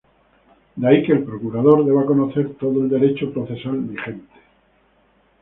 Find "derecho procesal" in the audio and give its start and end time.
2.89-3.77